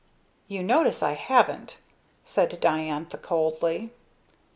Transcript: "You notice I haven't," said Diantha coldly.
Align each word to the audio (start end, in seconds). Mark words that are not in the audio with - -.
"You 0.47 0.63
notice 0.63 1.03
I 1.03 1.11
haven't," 1.13 1.77
said 2.25 2.59
Diantha 2.59 3.19
coldly. 3.19 3.91